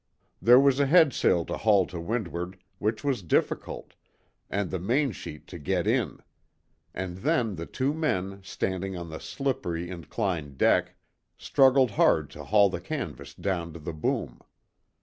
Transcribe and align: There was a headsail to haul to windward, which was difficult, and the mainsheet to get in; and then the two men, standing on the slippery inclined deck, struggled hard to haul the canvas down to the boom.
There 0.41 0.59
was 0.59 0.79
a 0.79 0.87
headsail 0.87 1.45
to 1.45 1.57
haul 1.57 1.85
to 1.85 1.99
windward, 1.99 2.57
which 2.79 3.03
was 3.03 3.21
difficult, 3.21 3.93
and 4.49 4.71
the 4.71 4.79
mainsheet 4.79 5.45
to 5.49 5.59
get 5.59 5.85
in; 5.85 6.23
and 6.91 7.17
then 7.17 7.53
the 7.55 7.67
two 7.67 7.93
men, 7.93 8.39
standing 8.41 8.97
on 8.97 9.11
the 9.11 9.19
slippery 9.19 9.91
inclined 9.91 10.57
deck, 10.57 10.95
struggled 11.37 11.91
hard 11.91 12.31
to 12.31 12.43
haul 12.43 12.67
the 12.71 12.81
canvas 12.81 13.35
down 13.35 13.73
to 13.73 13.79
the 13.79 13.93
boom. 13.93 14.41